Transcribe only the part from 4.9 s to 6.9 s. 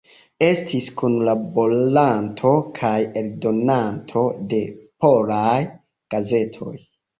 polaj gazetoj.